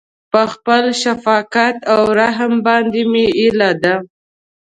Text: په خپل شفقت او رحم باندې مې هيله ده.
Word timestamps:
په 0.31 0.41
خپل 0.53 0.83
شفقت 1.03 1.75
او 1.93 2.01
رحم 2.19 2.53
باندې 2.67 3.01
مې 3.11 3.25
هيله 3.37 3.71
ده. 3.83 3.95